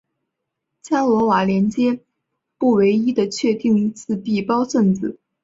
[0.81, 1.99] 伽罗瓦连接
[2.57, 5.19] 不唯一的确定自闭包算子。